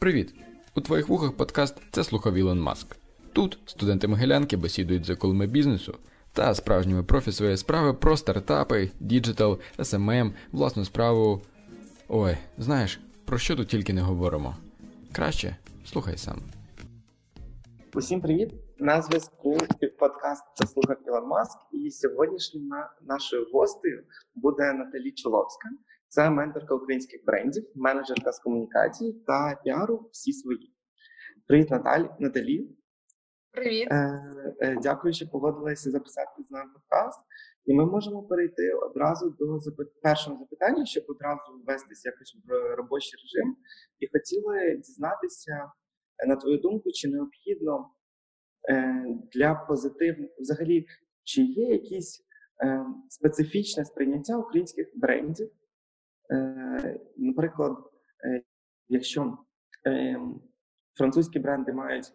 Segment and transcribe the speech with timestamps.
[0.00, 0.34] Привіт!
[0.74, 2.96] У твоїх вухах подкаст це слухав Ілон Маск.
[3.32, 5.94] Тут студенти Могилянки бесідують з акулами бізнесу
[6.32, 11.42] та справжніми профі своєї справи про стартапи, діджитал, SMM, власну справу.
[12.08, 14.56] Ой, знаєш, про що тут тільки не говоримо.
[15.12, 16.42] Краще слухай сам.
[17.94, 18.50] Усім привіт!
[18.78, 19.58] На зв'язку
[19.98, 21.58] подкаст «Це слухав Ілон Маск.
[21.72, 22.70] І сьогоднішнім
[23.02, 24.04] нашою гостею
[24.34, 25.68] буде Наталя Чуловська.
[26.10, 30.74] Це менторка українських брендів, менеджерка з комунікації та піару всі свої.
[31.46, 32.08] Привіт, Наталі.
[32.18, 32.68] Наталі.
[33.52, 33.88] Привіт.
[33.90, 34.22] Е,
[34.60, 37.20] е, Дякую, що погодилася записати з нами подкаст.
[37.64, 40.00] І ми можемо перейти одразу до запит...
[40.02, 43.56] першого запитання, щоб одразу ввестися якось в робочий режим.
[43.98, 45.72] І хотіли дізнатися,
[46.26, 47.90] на твою думку, чи необхідно
[48.70, 50.86] е, для позитивних взагалі,
[51.24, 52.24] чи є якісь
[52.64, 55.50] е, специфічне сприйняття українських брендів?
[56.30, 57.76] Е, наприклад,
[58.24, 58.42] е,
[58.88, 59.38] якщо
[59.86, 60.20] е,
[60.94, 62.12] французькі бренди мають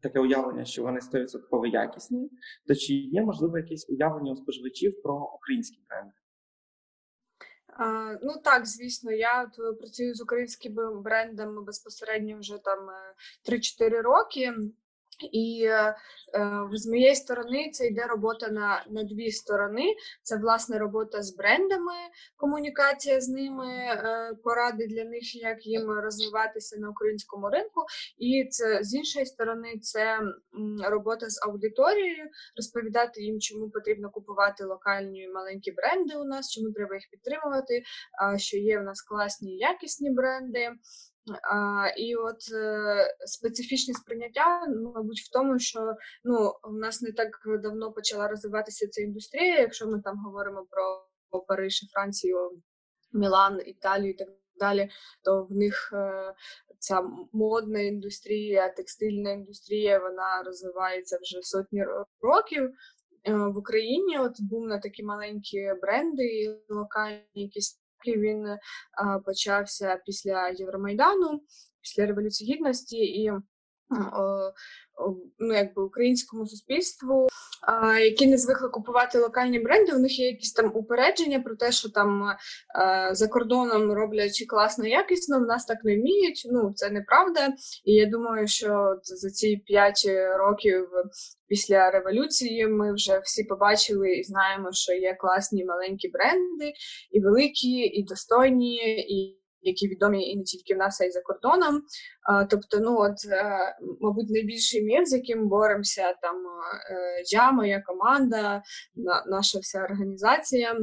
[0.00, 2.30] таке уявлення, що вони 100% якісні,
[2.66, 6.12] то чи є можливо якесь уявлення у споживачів про українські бренди?
[8.22, 12.78] Ну так, звісно, я працюю з українськими брендами безпосередньо вже там
[13.48, 14.52] 3-4 роки.
[15.22, 15.94] І е,
[16.72, 19.94] з моєї сторони це йде робота на на дві сторони.
[20.22, 21.94] Це власне робота з брендами,
[22.36, 27.84] комунікація з ними, е, поради для них, як їм розвиватися на українському ринку.
[28.18, 30.20] І це з іншої сторони, це
[30.84, 36.94] робота з аудиторією, розповідати їм, чому потрібно купувати локальні маленькі бренди у нас, чому треба
[36.94, 37.82] їх підтримувати.
[38.36, 40.70] Що є в нас класні якісні бренди.
[41.96, 47.28] І от е, специфічне сприйняття, ну, мабуть, в тому, що ну, в нас не так
[47.62, 49.60] давно почала розвиватися ця індустрія.
[49.60, 52.36] Якщо ми там говоримо про Париж, Францію,
[53.12, 54.88] Мілан, Італію і так далі,
[55.24, 55.92] то в них
[56.78, 61.84] ця модна індустрія, текстильна індустрія, вона розвивається вже сотні
[62.20, 62.70] років.
[63.24, 68.56] Е, в Україні от був на такі маленькі бренди, локальні якісь він
[69.24, 71.42] почався після Євромайдану,
[71.80, 73.32] після Революції Гідності і
[75.38, 77.28] ну, якби українському суспільству,
[78.04, 79.92] які не звикли купувати локальні бренди.
[79.92, 82.34] У них є якісь там упередження про те, що там
[83.12, 85.38] за кордоном роблять класно якісно.
[85.38, 86.48] В нас так не вміють.
[86.52, 87.48] Ну це неправда.
[87.84, 90.08] І я думаю, що за ці п'ять
[90.38, 90.88] років
[91.46, 96.72] після революції ми вже всі побачили і знаємо, що є класні маленькі бренди,
[97.10, 98.76] і великі, і достойні.
[99.00, 101.82] і які відомі і не тільки в нас, а й за кордоном.
[102.50, 108.62] Тобто, ну от, е, мабуть, найбільший мір, з яким боремося там е, я, моя команда,
[109.26, 110.76] наша вся організація.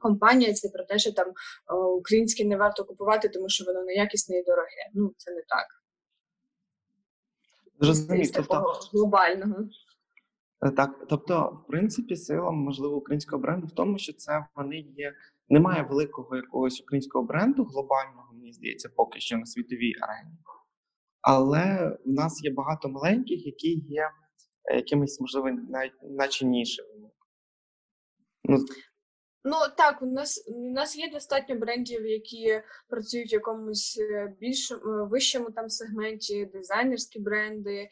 [0.00, 1.32] Компанія це про те, що там
[1.98, 4.90] українське не варто купувати, тому що воно неякісне і дороге.
[4.94, 5.66] Ну це не так.
[7.80, 9.56] Зрозуміло, тобто глобального.
[10.62, 15.14] Е, так, тобто, в принципі, сила можливо українського бренду в тому, що це вони є
[15.52, 20.38] немає великого якогось українського бренду глобального, мені здається, поки що на світовій арені.
[21.20, 24.10] Але в нас є багато маленьких, які є
[24.64, 27.10] е, якимись, можливо, навіть наче нішевими.
[28.44, 28.58] Ну,
[29.44, 34.72] Ну так, у нас у нас є достатньо брендів, які працюють в якомусь е, більш
[34.84, 37.88] вищому там сегменті, дизайнерські бренди,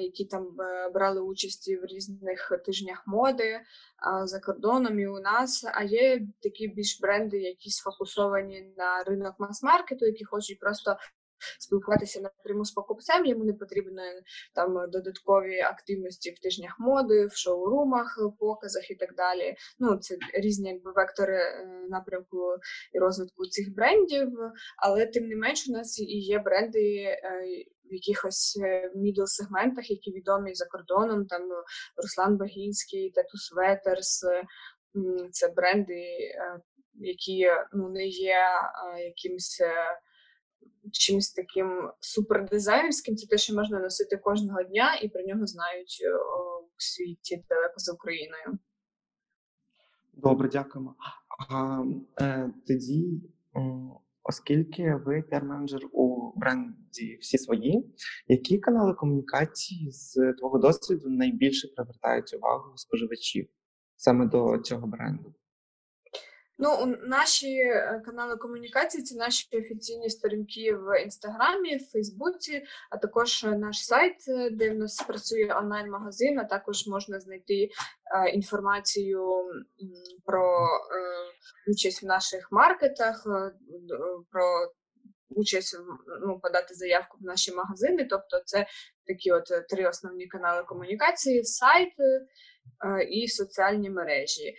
[0.00, 0.56] які там
[0.94, 3.60] брали участь в різних тижнях моди
[4.24, 5.64] за кордоном і у нас.
[5.74, 10.96] А є такі більш бренди, які сфокусовані на ринок мас-маркету, які хочуть просто
[11.58, 14.02] спілкуватися напряму з покупцем, йому не потрібно
[14.54, 19.56] там додаткові активності в тижнях моди, в шоурумах, показах і так далі.
[19.78, 22.56] Ну це різні якби вектори е, напрямку
[22.92, 24.28] і розвитку цих брендів,
[24.76, 26.94] але тим не менш у нас і є бренди.
[27.02, 28.58] Е, в якихось
[28.94, 31.42] мідл сегментах, які відомі за кордоном, там
[31.96, 34.24] Руслан Багінський, Тату Светерс,
[35.30, 36.60] це бренди, е,
[36.94, 38.38] які ну не є
[39.04, 39.62] якимось
[40.92, 46.14] чимось таким супердизайнерським, це те, що можна носити кожного дня, і про нього знають е,
[46.76, 48.58] у світі далеко за Україною.
[50.12, 50.94] Добре, дякуємо.
[51.48, 51.82] А
[52.20, 53.22] е, тоді,
[54.22, 57.94] оскільки ви піар-менеджер у бренді всі свої,
[58.28, 63.48] які канали комунікації з твого досвіду найбільше привертають увагу споживачів
[63.96, 65.34] саме до цього бренду?
[66.62, 73.44] Ну, наші е, канали комунікації це наші офіційні сторінки в інстаграмі, в Фейсбуці, а також
[73.44, 76.38] наш сайт, е, де в нас працює онлайн-магазин.
[76.38, 79.44] А також можна знайти е, інформацію
[80.24, 83.52] про е, участь в наших маркетах, е,
[84.30, 84.72] про
[85.30, 85.76] участь
[86.26, 88.06] ну, подати заявку в наші магазини.
[88.10, 88.66] Тобто, це
[89.06, 92.26] такі от три основні канали комунікації: сайт, Е,
[93.10, 94.48] і соціальні мережі.
[94.48, 94.54] Е,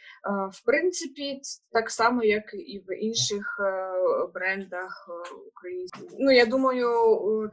[0.52, 3.92] в принципі, так само, як і в інших е,
[4.34, 5.10] брендах
[5.48, 6.04] українських.
[6.20, 6.90] Ну я думаю,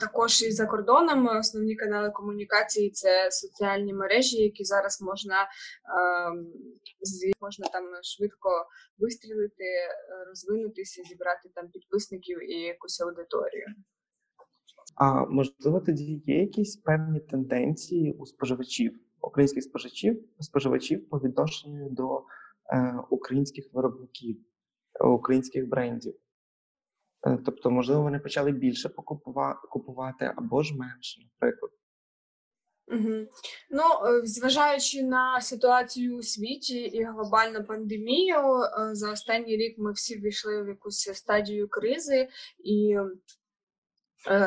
[0.00, 5.48] також і за кордоном основні канали комунікації це соціальні мережі, які зараз можна
[7.40, 8.66] можна там швидко
[8.98, 9.64] вистрілити,
[10.28, 13.66] розвинутися, зібрати там підписників і якусь аудиторію.
[14.96, 19.00] А можливо, тоді є якісь певні тенденції у споживачів?
[19.20, 22.24] Українських споживачів споживачів по відношенню до
[22.72, 24.36] е, українських виробників,
[25.00, 26.14] українських брендів.
[27.26, 28.88] Е, тобто, можливо, вони почали більше
[29.70, 31.72] купувати або ж менше, наприклад.
[32.90, 33.26] Угу.
[33.70, 38.36] Ну, е, зважаючи на ситуацію у світі і глобальну пандемію,
[38.92, 42.28] за останній рік ми всі війшли в якусь стадію кризи,
[42.58, 42.96] і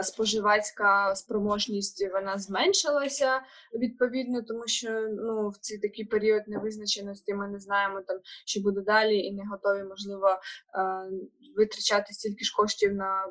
[0.03, 3.41] споживацька спроможність вона зменшилася
[3.73, 8.81] відповідно, тому що ну в цей такий період невизначеності ми не знаємо там, що буде
[8.81, 10.39] далі, і не готові, можливо, е,
[11.57, 13.27] витрачати стільки ж коштів на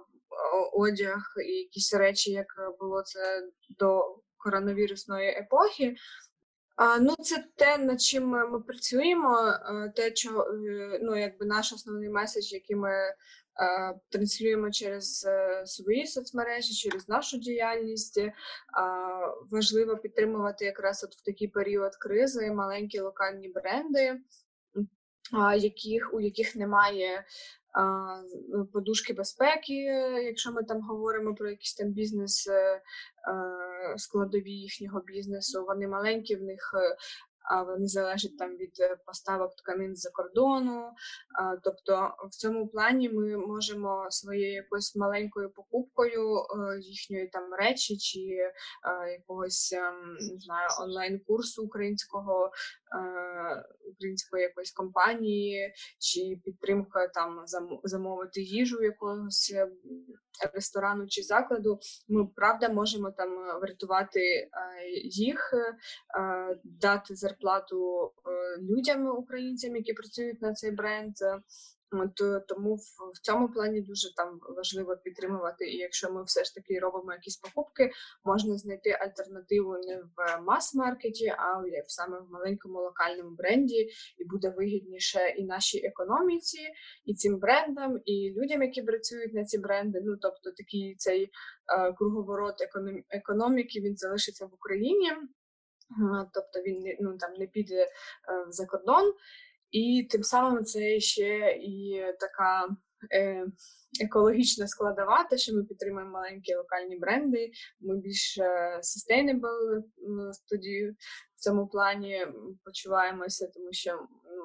[0.73, 2.47] одяг і якісь речі, як
[2.81, 3.49] було це
[3.79, 5.97] до коронавірусної епохи.
[7.01, 10.47] Ну, це те, над чим ми працюємо, е, те, що
[11.03, 12.93] ну, якби наш основний меседж, який ми
[14.09, 18.23] транслюємо через е, свої соцмережі, через нашу діяльність.
[19.51, 24.21] Важливо підтримувати якраз от в такий період кризи маленькі локальні бренди,
[25.57, 27.25] яких у яких немає.
[28.73, 29.75] Подушки безпеки,
[30.25, 32.83] якщо ми там говоримо про якийсь там бізнес е,
[33.97, 36.75] складові їхнього бізнесу, вони маленькі, в них
[37.43, 40.91] а вони залежать там від е, поставок тканин з-за кордону.
[41.65, 48.21] Тобто, в цьому плані ми можемо своєю якоюсь маленькою покупкою е, їхньої там речі чи
[48.21, 48.53] е,
[49.13, 52.51] якогось ем, не знаю онлайн-курсу українського
[53.93, 57.43] української якоїсь компанії, чи підтримка там
[57.85, 59.55] замовити їжу якогось
[60.55, 61.79] ресторану чи закладу,
[62.09, 64.21] ми правда можемо там врятувати
[65.05, 65.55] їх,
[66.65, 68.11] дати зарплату
[68.61, 71.15] людям, українцям, які працюють на цей бренд.
[72.15, 72.81] То тому в,
[73.15, 75.65] в цьому плані дуже там важливо підтримувати.
[75.65, 77.91] І якщо ми все ж таки робимо якісь покупки,
[78.25, 85.35] можна знайти альтернативу не в мас-маркеті, а саме в маленькому локальному бренді, і буде вигідніше
[85.37, 86.59] і нашій економіці,
[87.05, 90.01] і цим брендам, і людям, які працюють на ці бренди.
[90.05, 92.55] Ну тобто такий цей е, круговорот
[93.11, 95.11] економіки він залишиться в Україні,
[96.35, 97.89] тобто він ну там не піде е,
[98.49, 99.13] за кордон.
[99.71, 102.69] І тим самим це ще і така
[103.13, 103.47] е,
[104.05, 107.51] екологічна складова, те, що ми підтримуємо маленькі локальні бренди,
[107.81, 109.83] ми більш е, sustainable
[110.49, 110.95] тоді
[111.37, 112.27] в цьому плані
[112.65, 114.07] почуваємося, тому що
[114.37, 114.45] ну,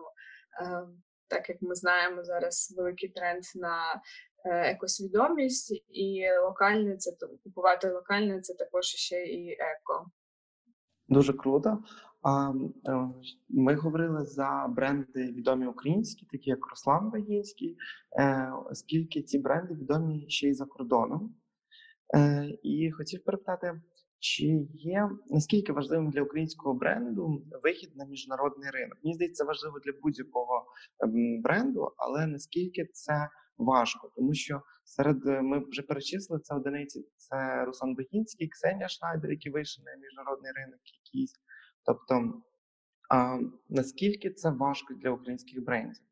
[0.65, 0.87] е,
[1.27, 4.01] так як ми знаємо, зараз великий тренд на
[4.45, 7.11] е, екосвідомість, і локальне це
[7.43, 10.05] купувати локальне це також ще і еко.
[11.07, 11.83] Дуже круто.
[12.25, 12.53] Е,
[13.49, 17.77] ми говорили за бренди відомі українські, такі як Руслан Багінський,
[18.19, 21.35] е, оскільки ці бренди відомі ще й за кордоном.
[22.15, 23.81] Е, і хотів перепитати,
[24.19, 28.97] чи є наскільки важливим для українського бренду вихід на міжнародний ринок?
[29.03, 30.65] Мені здається, це важливо для будь-якого
[31.03, 37.05] ем, бренду, але наскільки це важко, тому що серед ми вже перечислили це одиниці.
[37.17, 41.35] Це Руслан Багінський, Ксенія Шнайдер, які вийшли на міжнародний ринок, якийсь.
[41.85, 42.41] Тобто,
[43.09, 43.39] а,
[43.69, 46.05] наскільки це важко для українських брендів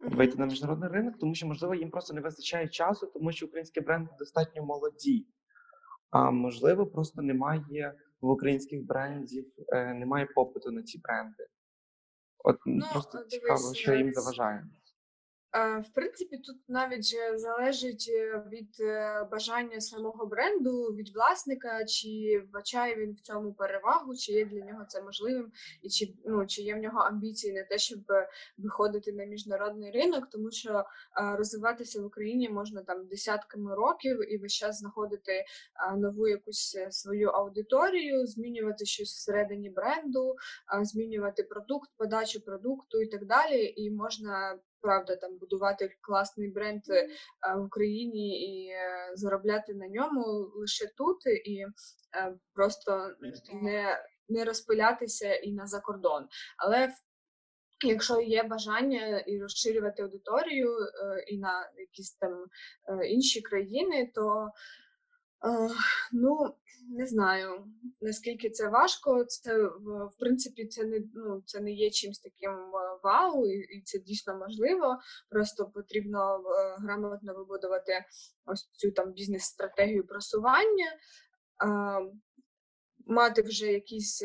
[0.00, 3.80] вийти на міжнародний ринок, тому що, можливо, їм просто не вистачає часу, тому що українські
[3.80, 5.26] бренди достатньо молоді,
[6.10, 11.46] а можливо, просто немає в українських брендів, е, немає попиту на ці бренди.
[12.38, 14.66] От ну, просто цікаво, що їм заважає.
[15.52, 22.96] В принципі, тут навіть залежить е, від е, бажання самого бренду, від власника, чи вбачає
[22.96, 26.74] він в цьому перевагу, чи є для нього це можливим, і чи ну чи є
[26.74, 27.98] в нього амбіції на те, щоб
[28.58, 30.84] виходити на міжнародний ринок, тому що
[31.38, 35.44] розвиватися в Україні можна там десятками років і весь час знаходити
[35.96, 40.36] нову якусь е, свою аудиторію, змінювати щось всередині бренду,
[40.82, 43.74] змінювати продукт, подачу продукту і так далі.
[43.76, 47.08] І можна правда там будувати класний бренд е,
[47.56, 50.22] в Україні і е, заробляти на ньому
[50.54, 53.10] лише тут, і е, просто
[53.52, 56.26] не не розпилятися і на закордон.
[56.56, 56.88] Але
[57.84, 60.70] Якщо є бажання і розширювати аудиторію
[61.28, 62.44] і на якісь там
[63.08, 64.48] інші країни, то
[66.12, 66.54] ну
[66.88, 67.66] не знаю
[68.00, 69.24] наскільки це важко.
[69.24, 72.50] Це в принципі це не ну це не є чимось таким
[73.02, 74.98] вау, і це дійсно можливо.
[75.30, 76.42] Просто потрібно
[76.78, 78.04] грамотно вибудувати
[78.46, 80.86] ось цю там бізнес-стратегію просування,
[83.06, 84.24] мати вже якісь.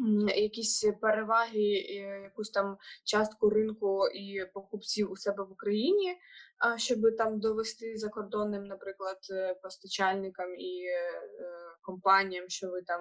[0.00, 1.62] Е, якісь переваги,
[2.22, 6.16] якусь там частку ринку і покупців у себе в Україні,
[6.76, 11.22] щоб там довести закордонним, наприклад, е, постачальникам і е,
[11.82, 13.00] компаніям, що ви там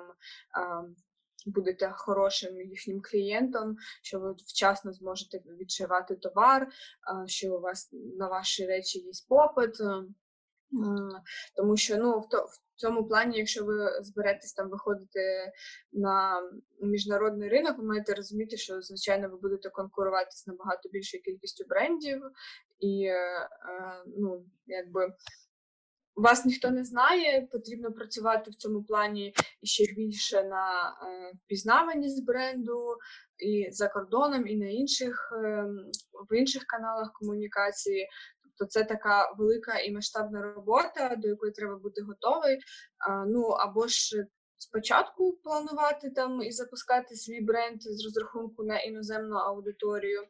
[1.45, 6.67] будете хорошим їхнім клієнтом, що ви вчасно зможете відшивати товар,
[7.25, 9.75] що у вас на ваші речі є попит.
[10.73, 11.21] Е,
[11.55, 15.51] тому що ну в то в цьому плані, якщо ви зберетесь там виходити
[15.91, 16.41] на
[16.81, 22.21] міжнародний ринок, ви маєте розуміти, що звичайно ви будете конкурувати з набагато більшою кількістю брендів,
[22.79, 23.49] і е,
[24.17, 25.13] ну якби.
[26.17, 29.33] Вас ніхто не знає, потрібно працювати в цьому плані
[29.63, 32.97] ще більше на е, впізнаваність бренду
[33.37, 35.65] і за кордоном, і на інших е,
[36.29, 38.07] в інших каналах комунікації
[38.59, 42.59] то це така велика і масштабна робота, до якої треба бути готовий.
[43.27, 50.21] Ну або ж спочатку планувати там і запускати свій бренд з розрахунку на іноземну аудиторію,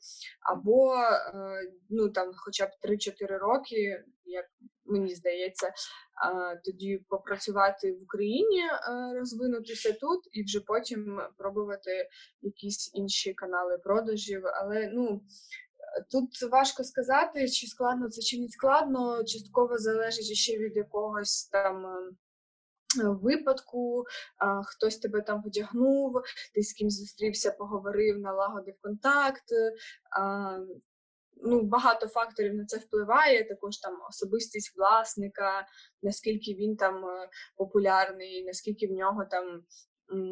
[0.42, 4.46] або е, ну там, хоча б 3-4 роки, як
[4.86, 5.72] мені здається,
[6.66, 8.74] тоді попрацювати в Україні, е,
[9.20, 12.10] розвинутися тут, і вже потім пробувати
[12.42, 14.42] якісь інші канали продажів.
[14.46, 15.22] Але ну
[16.12, 19.24] Тут важко сказати, чи складно це чи не складно.
[19.24, 24.06] Частково залежить ще від якогось там е, випадку,
[24.66, 26.22] хтось тебе там вдягнув,
[26.54, 29.44] ти з кимось зустрівся, поговорив, налагодив контакт.
[31.42, 33.48] Ну, Багато факторів на це впливає.
[33.48, 35.68] Також там особистість власника,
[36.02, 39.64] наскільки він там е, популярний, наскільки в нього там.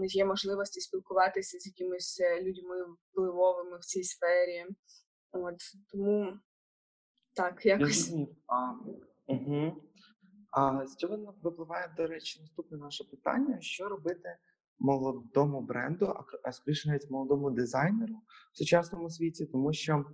[0.03, 2.75] Є можливості спілкуватися з якимись е, людьми
[3.12, 4.65] впливовими в цій сфері.
[5.36, 5.58] От
[5.92, 6.34] тому
[7.36, 8.12] так, якось.
[8.12, 8.74] Я а,
[9.27, 9.82] угу.
[10.51, 14.38] а з цього випливає, до речі, наступне наше питання: що робити
[14.80, 16.13] молодому бренду,
[16.44, 18.13] а скоріше навіть молодому дизайнеру
[18.54, 20.06] в сучасному світі, тому що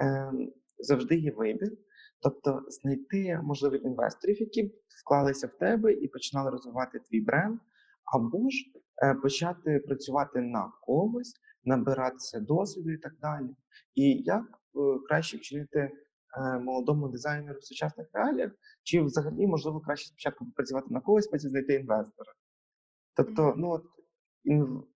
[0.00, 0.32] е,
[0.78, 1.72] завжди є вибір.
[2.20, 7.60] Тобто знайти можливих інвесторів, які вклалися в тебе і починали розвивати твій бренд,
[8.04, 8.64] або ж
[9.02, 11.34] е, почати працювати на когось,
[11.64, 13.56] набиратися досвіду і так далі.
[13.94, 14.57] І як
[15.08, 21.00] краще вчинити е, молодому дизайнеру в сучасних реаліях, чи взагалі можливо краще спочатку працювати на
[21.00, 22.32] когось, потім знайти інвестора.
[23.14, 23.84] Тобто, ну от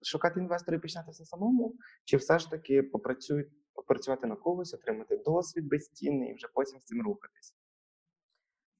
[0.01, 1.75] шукати інвестора і починати все самому,
[2.05, 6.83] чи все ж таки попрацюють, попрацювати на когось, отримати досвід безцінний і вже потім з
[6.83, 7.55] цим рухатись.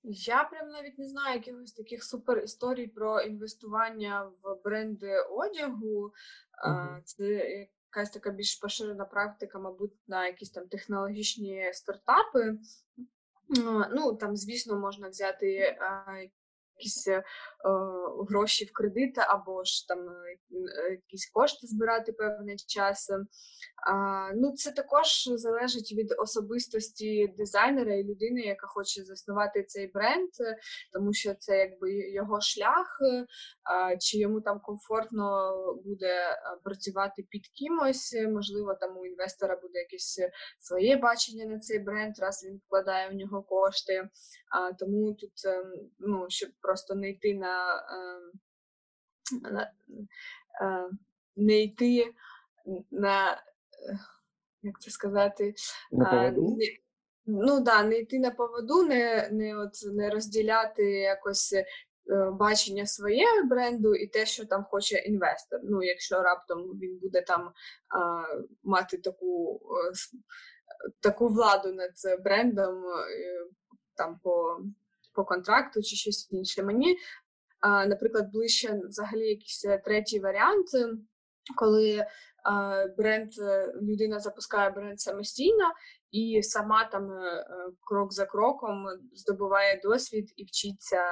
[0.03, 6.11] Я прям навіть не знаю якихось таких супер історій про інвестування в бренди одягу.
[6.67, 7.01] Uh-huh.
[7.03, 7.25] Це
[7.95, 12.57] якась така більш поширена практика, мабуть, на якісь там технологічні стартапи.
[13.91, 15.77] Ну, там, звісно, можна взяти
[16.77, 17.23] якісь е,
[18.29, 23.11] гроші в кредит, або ж там е, якісь кошти збирати певний час.
[24.35, 30.29] Ну, Це також залежить від особистості дизайнера і людини, яка хоче заснувати цей бренд,
[30.93, 32.99] тому що це якби його шлях,
[33.99, 35.53] чи йому там комфортно
[35.85, 38.15] буде працювати під кимось.
[38.29, 40.19] Можливо, там у інвестора буде якесь
[40.59, 44.09] своє бачення на цей бренд, раз він вкладає в нього кошти.
[44.79, 47.50] Тому тут ем, ну, щоб просто не йти на,
[49.41, 49.71] на
[50.61, 50.89] е,
[51.35, 52.13] не йти
[52.91, 53.41] на
[54.63, 55.53] як це сказати,
[55.91, 56.65] на не,
[57.25, 61.65] ну да, не йти на поводу, не не, от, не розділяти якось е,
[62.31, 65.59] бачення своє бренду і те, що там хоче інвестор.
[65.63, 67.51] Ну, якщо раптом він буде там
[67.89, 68.23] а,
[68.63, 69.91] мати таку а,
[70.99, 73.45] таку владу над брендом е,
[73.95, 74.59] там по
[75.13, 76.63] по контракту чи щось інше.
[76.63, 76.97] Мені, а,
[77.63, 80.67] наприклад, ближче взагалі якийсь е, третій варіант,
[81.55, 82.05] коли
[82.97, 85.71] бренд е, людина запускає бренд самостійно
[86.11, 87.45] і сама там е,
[87.81, 91.03] крок за кроком здобуває досвід і вчиться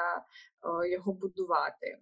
[0.92, 1.98] його будувати.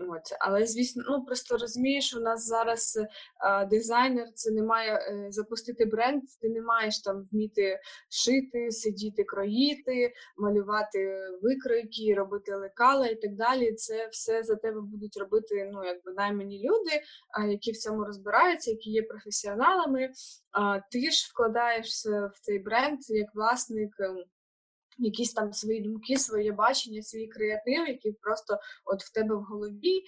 [0.00, 0.22] От.
[0.40, 2.98] Але, звісно, ну просто розумієш, у нас зараз
[3.38, 9.24] а, дизайнер це не має е, запустити бренд, ти не маєш там вміти шити, сидіти,
[9.24, 13.72] кроїти, малювати викройки, робити лекала і так далі.
[13.72, 18.70] Це все за тебе будуть робити ну, якби наймані люди, а, які в цьому розбираються,
[18.70, 20.10] які є професіоналами.
[20.52, 23.90] А, Ти ж вкладаєшся в цей бренд як власник.
[24.98, 30.02] Якісь там свої думки, своє бачення, свій креатив, який просто от в тебе в голові.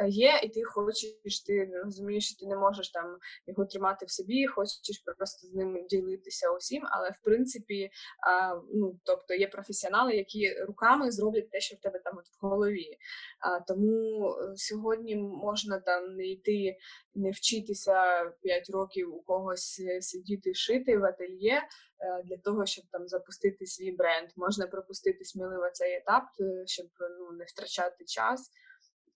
[0.00, 4.10] Е, є, і ти хочеш, ти розумієш, що ти не можеш там його тримати в
[4.10, 6.82] собі, хочеш просто з ним ділитися усім.
[6.90, 7.90] Але в принципі,
[8.26, 12.46] а, ну тобто є професіонали, які руками зроблять те, що в тебе там от в
[12.46, 12.96] голові.
[13.40, 16.76] А, Тому е, сьогодні можна там не йти,
[17.14, 21.62] не вчитися 5 років у когось сидіти, шити в ательє.
[22.02, 24.28] Е, для того, щоб там запустити свій бренд.
[24.36, 26.24] Можна пропустити сміливо цей етап,
[26.66, 26.86] щоб
[27.18, 28.50] ну не втрачати час,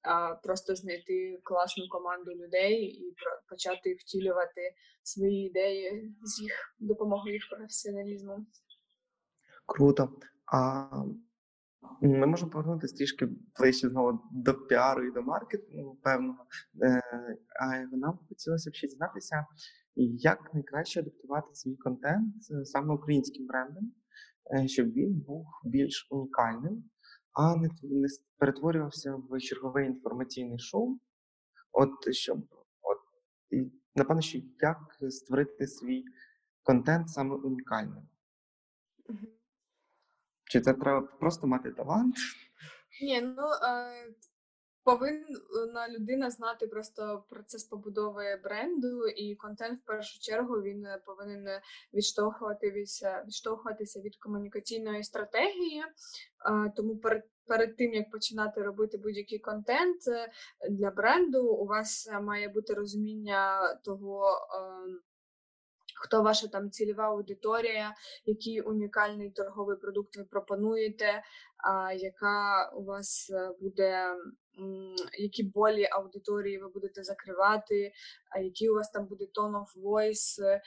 [0.05, 3.15] а просто знайти класну команду людей і
[3.49, 8.47] почати втілювати свої ідеї з їх допомогою їх професіоналізму.
[9.67, 10.09] Круто.
[10.53, 10.89] А
[12.01, 16.47] ми можемо повернутися трішки ближче знову до піару і до маркетингу певного.
[16.83, 17.01] Е,
[17.61, 19.47] а нам хотілося б ще дізнатися,
[20.17, 23.93] як найкраще адаптувати свій контент е, саме українським брендом,
[24.55, 26.85] е, щоб він був більш унікальним,
[27.35, 30.99] а не перетворювався в чергове інформаційне шоу.
[31.73, 32.39] От щоб
[32.83, 32.99] от
[33.51, 36.05] і напевно, що як створити свій
[36.63, 38.09] контент саме унікальним?
[40.45, 42.17] Чи це треба просто мати талант?
[43.03, 43.43] Ні, ну
[44.85, 51.47] Повинна людина знати просто процес побудови бренду і контент в першу чергу він е, повинен
[51.95, 55.85] відштовхуватися відштовхуватися від комунікаційної стратегії.
[56.77, 60.31] Тому перед перед тим як починати робити будь-який контент е,
[60.71, 64.39] для бренду, у вас має бути розуміння того.
[65.97, 71.23] Хто ваша там цільова аудиторія, який унікальний торговий продукт ви пропонуєте,
[71.97, 74.17] яка у вас е, буде
[75.19, 77.93] які болі аудиторії ви будете закривати,
[78.31, 80.43] а який у вас там буде tone of voice.
[80.43, 80.63] Е,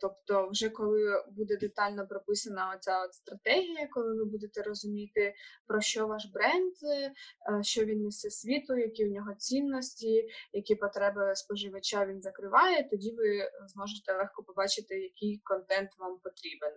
[0.00, 5.34] тобто, вже коли буде детально прописана от стратегія, коли ви будете розуміти,
[5.66, 11.36] про що ваш бренд, е, що він несе світу, які в нього цінності, які потреби
[11.36, 16.72] споживача він закриває, тоді ви зможете легко побачити, який контент вам потрібен.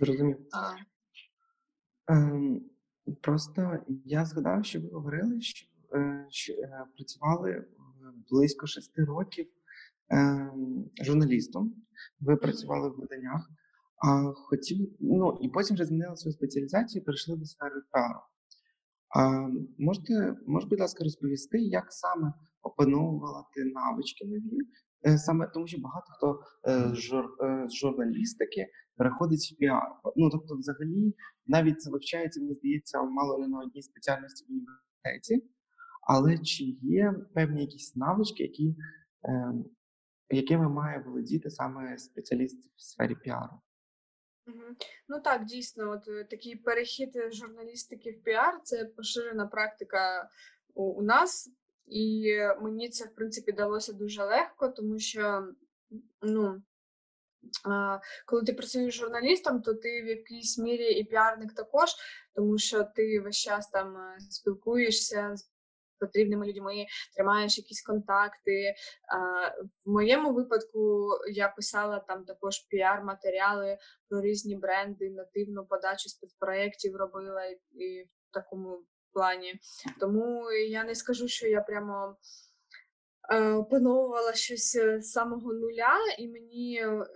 [0.00, 0.46] Зрозумів.
[3.20, 7.64] Просто я згадав, що ви говорили, що, е, що е, працювали
[8.30, 9.46] близько шести років
[10.12, 10.50] е,
[11.02, 11.74] журналістом.
[12.20, 13.50] Ви працювали в виданнях,
[14.06, 18.20] а хотів, ну і потім вже змінили свою спеціалізацію і перейшли до сфери піару.
[19.16, 24.58] А можете, може, будь ласка, розповісти, як саме опановувати навички нові,
[25.18, 26.40] саме тому, що багато хто
[26.96, 29.82] з журналістики переходить в піар.
[30.16, 31.14] Ну тобто, взагалі,
[31.46, 35.50] навіть це вивчається, мені здається, мало не на одній спеціальності в університеті,
[36.08, 38.76] але чи є певні якісь навички, які,
[39.24, 39.54] е,
[40.30, 43.60] якими має володіти саме спеціаліст в сфері піару?
[45.08, 50.28] Ну так, дійсно, от е, такий перехід журналістики в піар це поширена практика
[50.74, 51.50] у, у нас,
[51.86, 52.24] і
[52.62, 55.48] мені це в принципі далося дуже легко, тому що
[56.22, 56.62] ну
[58.26, 61.88] коли ти працюєш журналістом, то ти в якійсь мірі і піарник також,
[62.34, 65.54] тому що ти весь час там е, спілкуєшся з
[66.00, 68.74] потрібними людьми, тримаєш якісь контакти.
[69.84, 73.78] В моєму випадку я писала там також піар-матеріали
[74.08, 79.54] про різні бренди, нативну подачу спецпроєктів робила і в такому плані.
[80.00, 82.16] Тому я не скажу, що я прямо.
[83.30, 87.06] Е, опановувала щось е, з самого нуля, і мені е,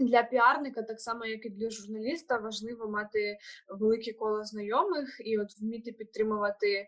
[0.00, 3.38] для піарника, так само як і для журналіста, важливо мати
[3.68, 6.86] велике коло знайомих і от вміти підтримувати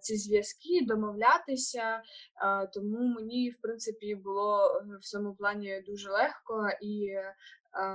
[0.00, 2.02] ці зв'язки, домовлятися.
[2.74, 7.14] Тому мені, в принципі, було в цьому плані дуже легко і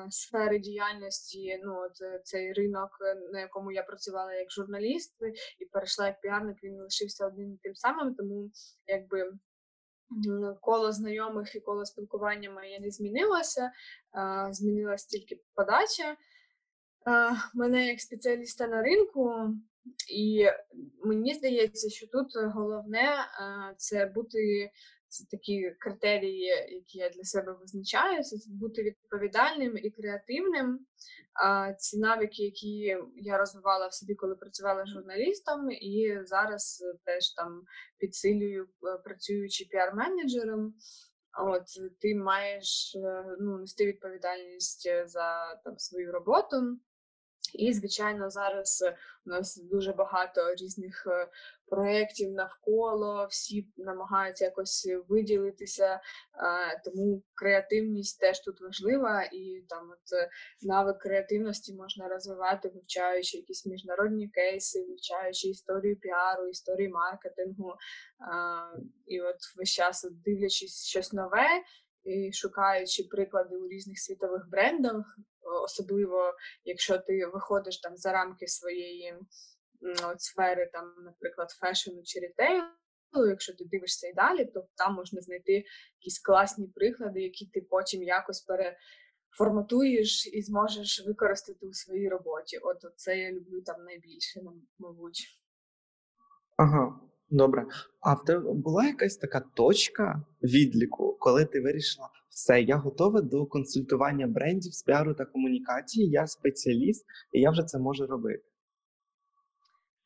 [0.10, 5.16] сфери діяльності, ну от е, цей ринок, е, на якому я працювала як журналіст
[5.60, 8.52] і перейшла як піарник, він лишився одним тим самим, тому
[8.88, 9.32] якби.
[10.62, 13.72] Коло знайомих і коло спілкування моє не змінилося,
[14.52, 16.18] змінилась тільки подача
[17.54, 19.34] мене як спеціаліста на ринку,
[20.13, 20.46] і
[21.04, 23.16] мені здається, що тут головне
[23.78, 24.72] це бути
[25.26, 30.80] такі критерії, які я для себе визначаю, це бути відповідальним і креативним.
[31.78, 37.64] Ці навики, які я розвивала в собі, коли працювала журналістом, і зараз теж там
[37.98, 40.74] підсилюю, е, працюючи піар-менеджером.
[41.40, 41.66] От
[42.02, 46.78] ти маєш е, ну, нести відповідальність за там свою роботу.
[47.54, 51.28] І, звичайно, зараз е, у нас дуже багато різних е,
[51.70, 56.02] проєктів навколо, всі намагаються якось виділитися,
[56.86, 60.30] тому креативність теж тут важлива, і там от е,
[60.62, 67.74] навик креативності можна розвивати, вивчаючи якісь міжнародні кейси, вивчаючи історію піару, історію маркетингу.
[69.06, 71.48] І от весь час дивлячись щось нове.
[72.04, 75.18] І шукаючи приклади у різних світових брендах,
[75.64, 79.14] особливо якщо ти виходиш там за рамки своєї
[79.82, 85.22] от сфери, там, наприклад, фешену чи рітейлу, якщо ти дивишся і далі, то там можна
[85.22, 85.63] знайти
[86.00, 92.58] якісь класні приклади, які ти потім якось переформатуєш і зможеш використати у своїй роботі.
[92.58, 94.42] От це я люблю там найбільше,
[94.80, 95.28] мабуть.
[96.58, 97.66] Ага, добре.
[98.00, 103.46] А в тебе була якась така точка відліку, коли ти вирішила, все, я готова до
[103.46, 108.44] консультування брендів з піару та комунікації, я спеціаліст, і я вже це можу робити.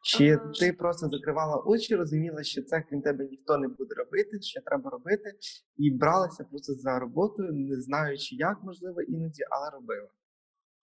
[0.03, 0.51] Чи ага.
[0.59, 4.89] ти просто закривала очі, розуміла, що це крім тебе ніхто не буде робити, що треба
[4.89, 5.33] робити,
[5.77, 10.09] і бралася просто за роботу, не знаючи, як можливо іноді, але робила.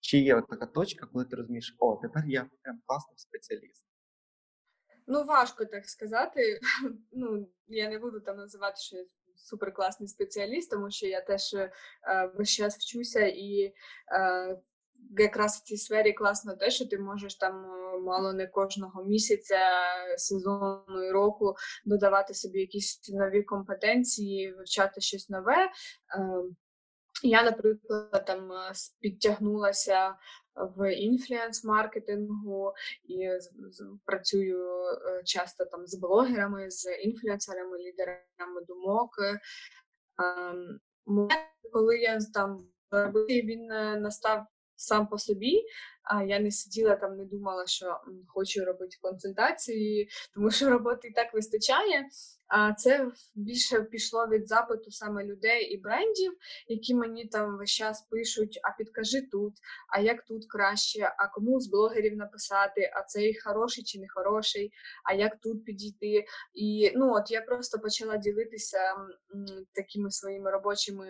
[0.00, 3.87] Чи є от така точка, коли ти розумієш, о, тепер я прям класний спеціаліст?
[5.07, 6.61] Ну, важко так сказати.
[7.12, 9.04] Ну, я не буду там називати, що я
[9.37, 11.70] суперкласний спеціаліст, тому що я теж е,
[12.35, 13.74] весь час вчуся і.
[14.12, 14.59] Е,
[15.18, 19.61] Якраз в цій сфері класно те, що ти можеш там е, мало не кожного місяця,
[20.16, 25.56] сезону і року додавати собі якісь нові компетенції, вивчати щось нове.
[25.56, 25.70] Е,
[27.22, 30.14] я, наприклад, там е, підтягнулася
[30.54, 32.72] в інфлюенс-маркетингу
[33.04, 33.28] і
[34.04, 34.58] працюю
[35.24, 39.11] часто там з блогерами, з інфлюенсерами, лідерами думок.
[40.18, 40.80] Ем,
[41.72, 42.68] коли я там
[43.28, 43.66] він
[44.02, 44.46] настав
[44.79, 45.62] сам по собі.
[46.03, 51.12] А я не сиділа там, не думала, що хочу робити консультації, тому що роботи і
[51.12, 52.09] так вистачає.
[52.49, 56.33] А це більше пішло від запиту саме людей і брендів,
[56.69, 59.55] які мені там весь час пишуть: а підкажи тут,
[59.88, 64.73] а як тут краще, а кому з блогерів написати, а цей хороший чи не хороший,
[65.05, 66.25] а як тут підійти.
[66.55, 68.79] І ну от я просто почала ділитися
[69.75, 71.09] такими своїми робочими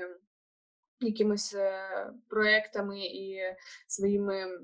[1.00, 1.82] якимись е,
[2.28, 3.40] проектами і
[3.86, 4.60] своїми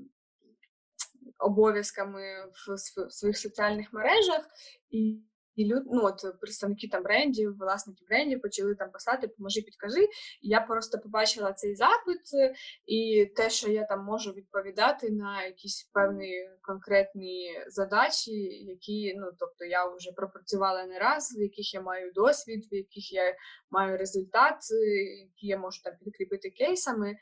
[1.39, 2.23] обов'язками
[2.67, 2.79] в
[3.11, 4.47] своїх соціальних мережах.
[4.91, 5.19] І
[5.57, 10.03] і люд, ну, от представники там брендів, власники брендів почали там писати, поможи, підкажи.
[10.43, 12.21] І я просто побачила цей запит
[12.87, 18.33] і те, що я там можу відповідати на якісь певні конкретні задачі,
[18.65, 23.13] які, ну тобто, я вже пропрацювала не раз, в яких я маю досвід, в яких
[23.13, 23.35] я
[23.71, 24.59] маю результат,
[25.21, 27.17] які я можу там підкріпити кейсами.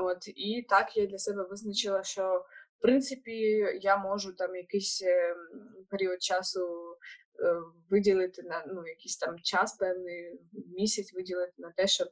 [0.00, 2.44] От і так я для себе визначила, що
[2.78, 5.36] в принципі я можу там якийсь ем,
[5.90, 7.21] період часу Е,
[7.90, 10.40] виділити на ну, якийсь там час, певний
[10.76, 12.08] місяць виділити на те, щоб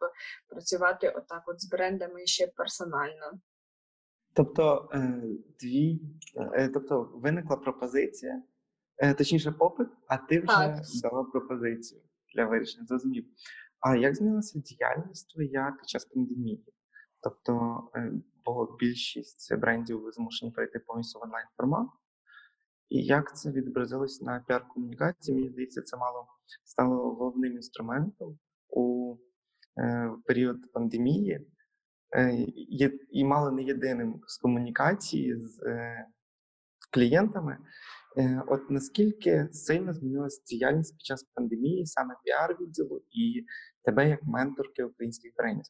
[0.48, 3.40] працювати отак от з брендами ще персонально.
[4.34, 5.22] Тобто е,
[5.60, 6.00] твій,
[6.54, 8.42] е, тобто виникла пропозиція,
[9.18, 10.78] точніше, попит, а ти вже так.
[11.02, 12.02] дала пропозицію
[12.34, 12.86] для вирішення.
[12.86, 13.26] Зрозумів.
[13.80, 16.64] А як змінилася діяльність твоя під час пандемії?
[17.22, 17.82] Тобто,
[18.44, 21.88] бо більшість брендів ви змушені перейти повністю в онлайн формат.
[22.90, 25.34] І як це відобразилось на піар-комунікації?
[25.34, 26.26] Мені здається, це мало
[26.64, 29.16] стало головним інструментом у
[29.78, 31.46] е, період пандемії,
[32.16, 32.46] е,
[33.10, 36.06] і мало не єдиним з комунікації з е,
[36.90, 37.58] клієнтами.
[38.16, 43.46] Е, От наскільки сильно змінилася діяльність під час пандемії, саме піар-відділу і
[43.84, 45.64] тебе як менторки українських брендів?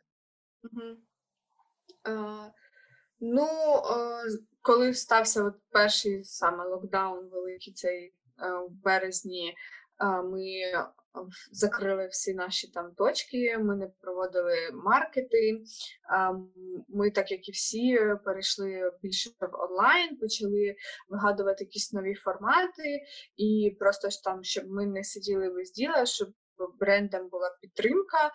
[0.62, 0.96] Угу.
[2.04, 2.50] Uh...
[3.20, 8.12] Ну, е, коли стався от перший саме локдаун великий цей е,
[8.68, 9.54] в березні,
[10.02, 10.42] е, ми
[11.52, 15.62] закрили всі наші там точки, ми не проводили маркети.
[16.88, 20.76] Ми, так як і всі, перейшли більше в онлайн, почали
[21.08, 23.02] вигадувати якісь нові формати,
[23.36, 26.28] і просто ж там, щоб ми не сиділи без діла, щоб
[26.80, 28.30] брендам була підтримка.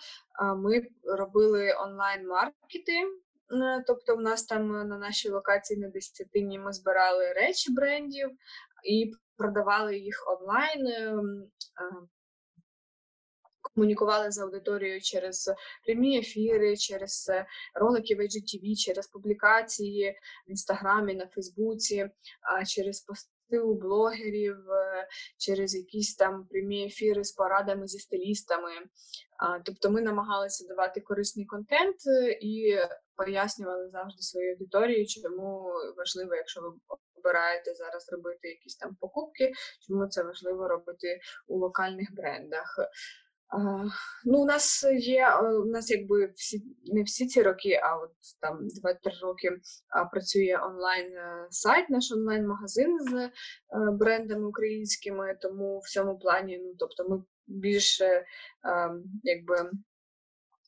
[0.58, 3.24] Ми робили онлайн-маркети.
[3.51, 8.29] Е, тобто, в нас там е, на нашій локації на десятині ми збирали речі брендів
[8.86, 10.88] і продавали їх онлайн.
[10.88, 11.49] Ем,
[13.75, 15.51] комунікували з аудиторією через
[15.86, 17.31] прямі ефіри, через
[17.73, 22.10] ролики в IGTV, через публікації в інстаграмі, на Фейсбуці,
[22.67, 24.58] через пости у блогерів,
[25.38, 28.71] через якісь там прямі ефіри з порадами зі стилістами.
[29.65, 31.95] Тобто ми намагалися давати корисний контент
[32.41, 32.77] і
[33.15, 36.67] пояснювали завжди своїй аудиторії, чому важливо, якщо ви
[37.17, 39.51] обираєте зараз робити якісь там покупки,
[39.88, 42.79] чому це важливо робити у локальних брендах.
[44.25, 48.58] Ну, у нас є у нас якби всі не всі ці роки, а от там
[48.58, 49.60] 2-3 роки
[50.12, 53.31] працює онлайн е, сайт, наш онлайн-магазин з е,
[53.91, 55.38] брендами українськими.
[55.41, 58.25] Тому в цьому плані, ну тобто, ми більше
[59.23, 59.71] якби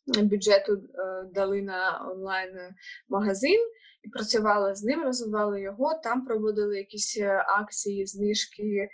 [0.07, 3.59] бюджету е, дали на онлайн-магазин
[4.03, 5.99] і працювали з ним, розвивали його.
[6.03, 7.21] Там проводили якісь
[7.59, 8.89] акції, знижки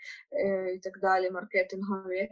[0.75, 2.29] і так далі, маркетингові.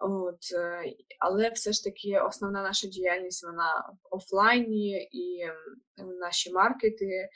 [0.00, 5.46] От, е, Але все ж таки основна наша діяльність вона в офлайні і
[6.20, 7.28] наші маркети, е,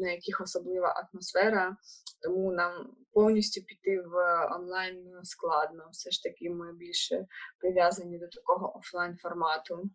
[0.00, 1.76] на яких особлива атмосфера,
[2.22, 5.88] тому нам повністю піти в онлайн складно.
[5.92, 7.26] Все ж таки, ми більше
[7.58, 9.90] прив'язані до такого офлайн формату.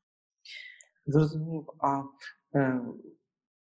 [1.06, 1.70] Зрозумів.
[1.80, 2.04] А
[2.56, 2.82] е,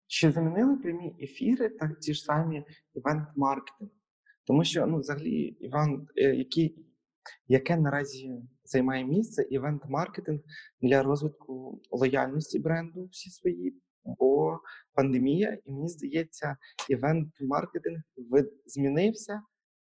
[0.07, 3.89] чи замінили прямі ефіри так ті ж самі івент-маркетинг?
[4.47, 6.85] Тому що ну, взагалі, Іван, е, який
[7.47, 10.39] яке наразі займає місце івент-маркетинг
[10.81, 14.59] для розвитку лояльності бренду всі свої, бо
[14.93, 16.57] пандемія, і мені здається,
[16.89, 18.01] івент-маркетинг
[18.65, 19.41] змінився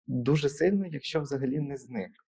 [0.07, 2.24] дуже сильно, якщо взагалі не зник.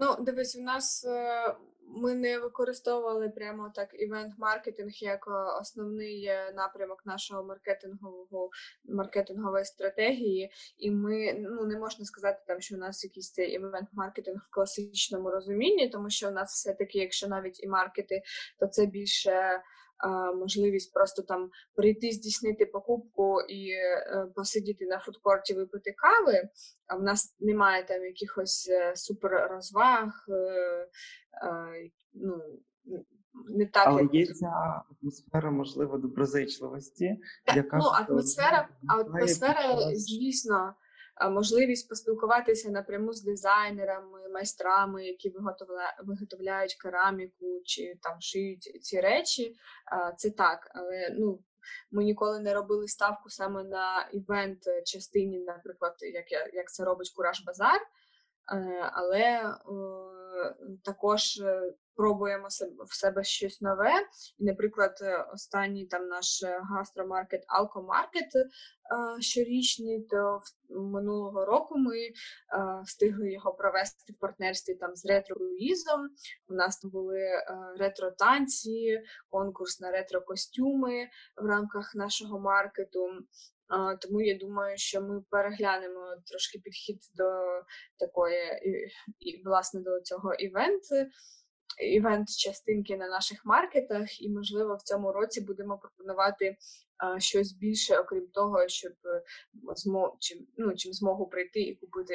[0.00, 1.54] Ну, дивись, у нас е,
[1.86, 8.50] ми не використовували прямо так івент-маркетинг як е, основний е, напрямок нашого маркетингового
[8.84, 14.46] маркетингової стратегії, і ми ну не можна сказати там, що у нас якийсь цей івент-маркетинг
[14.50, 18.22] в класичному розумінні, тому що у нас все таки, якщо навіть і маркети,
[18.58, 19.62] то це більше
[20.34, 26.48] можливість просто там прийти, здійснити покупку і е, посидіти на фудкорті, випити кави.
[26.86, 30.24] А в нас немає там якихось е, супер розваг.
[30.28, 32.42] Е, ну,
[33.48, 34.14] не так, Але як...
[34.14, 37.20] є ця атмосфера, можливо, доброзичливості.
[37.56, 40.74] яка Ну, атмосфера, атмосфера, звісно,
[41.30, 45.34] можливість поспілкуватися напряму з дизайнерами, майстрами, які
[46.04, 49.56] виготовляють кераміку чи там шиють ці речі.
[50.16, 51.38] Це так, але ну.
[51.90, 57.44] Ми ніколи не робили ставку саме на івент частині, наприклад, як як це робить Кураж
[57.44, 57.80] Базар,
[58.52, 59.54] е, але
[60.84, 62.48] також е, пробуємо
[62.88, 63.92] в себе щось нове.
[64.38, 68.32] І, наприклад, е, останній там наш е, гастромаркет Алкомаркет
[69.20, 71.96] щорічний, то минулого року ми
[72.84, 76.08] встигли його провести в партнерстві там з ретро-круїзом.
[76.48, 77.20] У нас там були
[77.78, 83.08] ретро-танці, конкурс на ретро-костюми в рамках нашого маркету.
[84.00, 87.30] Тому я думаю, що ми переглянемо трошки підхід до
[87.98, 88.42] такої
[89.20, 90.94] і власне до цього івенту.
[91.78, 96.56] Івент-частинки на наших маркетах, і, можливо, в цьому році будемо пропонувати
[96.98, 98.92] а, щось більше, окрім того, щоб
[99.76, 102.14] змо, чим, ну, чим змогу прийти і купити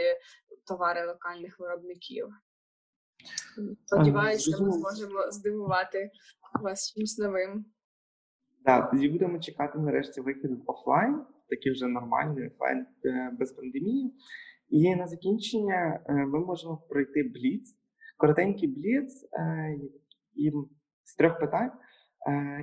[0.68, 2.28] товари локальних виробників.
[3.86, 6.12] Сподіваюся, ми зможемо здивувати
[6.62, 7.66] вас чимось новим.
[8.66, 14.14] Так, тоді будемо чекати нарешті вихід офлайн такий вже нормальний офлайн е, без пандемії.
[14.70, 17.78] І на закінчення е, ми можемо пройти бліц,
[18.18, 19.76] коротенький бліц е,
[20.36, 20.52] і
[21.04, 21.72] з трьох питань.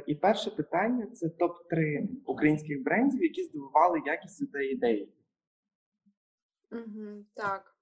[0.07, 5.13] І перше питання це топ-3 українських брендів, які здивували якістю та ідеї.
[7.35, 7.77] Так.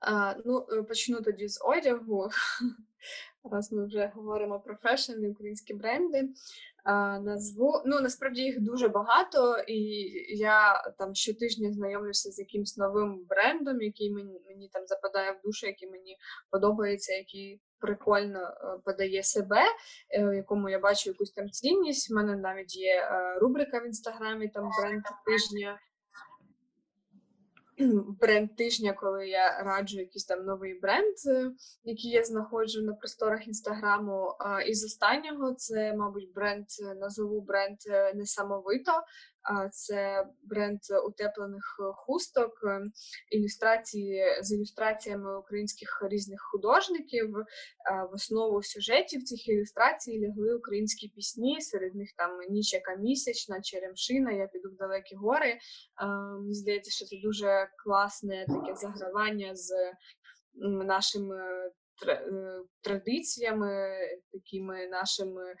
[0.00, 2.28] А, Ну, почну тоді з одягу.
[3.44, 6.28] Раз ми вже говоримо про фешн і українські бренди
[7.20, 7.82] назву.
[7.86, 9.78] Ну насправді їх дуже багато, і
[10.36, 15.66] я там щотижня знайомлюся з якимось новим брендом, який мені мені там западає в душу,
[15.66, 16.16] який мені
[16.50, 19.62] подобається, який прикольно е, подає себе,
[20.10, 22.12] е, в якому я бачу якусь там цінність.
[22.12, 25.78] У мене навіть є е, рубрика в інстаграмі, там бренд тижня
[28.20, 31.50] бренд тижня, коли я раджу якийсь там новий бренд, е,
[31.84, 34.34] який я знаходжу на просторах інстаграму.
[34.66, 36.66] Із останнього це, мабуть, бренд
[36.96, 38.92] назову бренд е, несамовито.
[39.72, 42.80] Це бренд утеплених хусток, е,
[43.30, 47.32] ілюстрації з ілюстраціями українських різних художників.
[48.10, 51.60] В основу сюжетів цих ілюстрацій лягли українські пісні.
[51.60, 54.32] Серед них там ніч яка місячна, черемшина.
[54.32, 55.58] Я піду в далекі гори.
[56.40, 59.72] Мені здається, що це дуже класне таке загравання з
[60.84, 61.70] нашими
[62.82, 63.98] традиціями,
[64.32, 65.54] такими нашими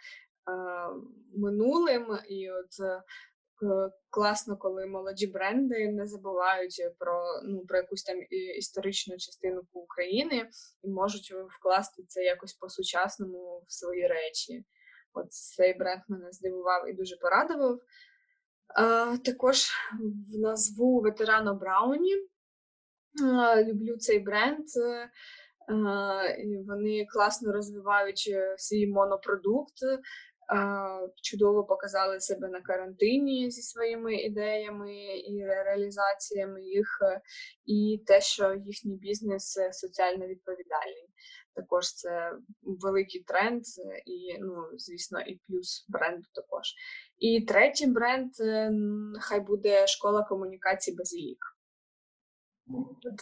[1.36, 2.18] минулим.
[2.28, 3.00] І от
[4.10, 8.16] класно, коли молоді бренди не забувають про ну про якусь там
[8.58, 10.50] історичну частину України
[10.82, 14.64] і можуть вкласти це якось по-сучасному в свої речі.
[15.14, 17.78] От цей бренд мене здивував і дуже порадував.
[18.76, 19.70] А, Також
[20.34, 22.14] в назву ветерано Брауні.
[23.22, 24.66] А, люблю цей бренд.
[25.68, 26.22] А,
[26.66, 29.74] вони класно розвивають е, свій монопродукт
[31.22, 37.20] чудово показали себе на карантині зі своїми ідеями і реалізаціями їх, е,
[37.64, 41.08] і те, що їхній бізнес е, соціально відповідальний.
[41.54, 42.32] Також це
[42.62, 46.74] великий тренд, е, і, ну, звісно, і плюс бренду також.
[47.18, 48.32] І третій бренд
[49.20, 51.38] хай буде школа комунікацій Базилік.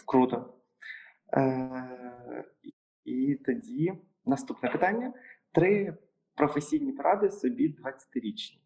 [0.05, 0.53] Круто.
[1.37, 2.45] Е-
[3.05, 3.93] І тоді
[4.25, 5.13] наступне питання:
[5.53, 5.97] три
[6.39, 8.59] професійні поради собі 20-річні.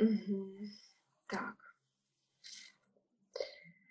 [0.00, 0.50] Угу.
[1.26, 1.54] Так.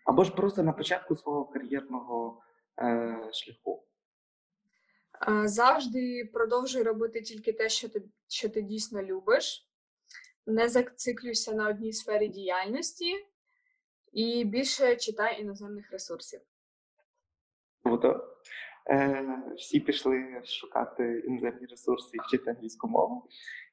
[0.05, 2.43] Або ж просто на початку свого кар'єрного
[2.81, 3.85] е, шляху.
[5.43, 9.69] Завжди продовжуй робити тільки те, що ти, що ти дійсно любиш.
[10.45, 13.25] Не зациклюйся на одній сфері діяльності
[14.11, 16.41] і більше читай іноземних ресурсів.
[17.83, 18.37] Круто.
[18.89, 19.25] Е,
[19.57, 23.27] всі пішли шукати іноземні ресурси і вчити англійську мову.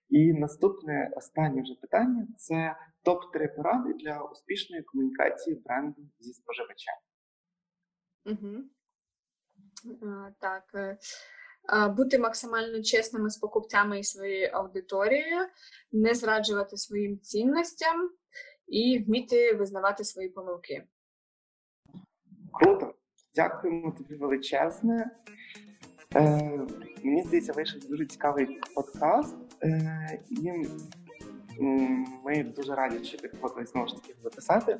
[0.08, 6.94] І наступне останнє вже питання це топ-3 поради для успішної комунікації бренду зі споживачем.
[8.24, 8.64] Угу.
[10.02, 10.64] А, так.
[10.74, 15.46] Е, бути максимально чесними з покупцями і своєю аудиторією,
[15.92, 18.10] не зраджувати своїм цінностям
[18.66, 20.86] і вміти визнавати свої помилки.
[22.52, 22.94] Круто!
[23.36, 25.10] Дякуємо тобі величезне.
[26.14, 26.50] Е,
[27.04, 29.36] Мені здається, вийшов дуже цікавий подкаст.
[29.62, 30.52] Е, І
[32.24, 34.78] ми дуже раді, що ти хотіли знову ж таки записати.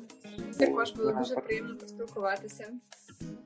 [0.59, 2.73] Також було дуже приємно поспілкуватися.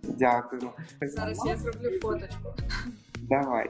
[0.03, 0.69] Дякую.
[1.01, 2.53] Зараз я зроблю фоточку.
[3.29, 3.69] Давай.